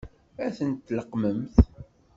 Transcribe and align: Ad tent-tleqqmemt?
Ad 0.45 0.53
tent-tleqqmemt? 0.57 1.55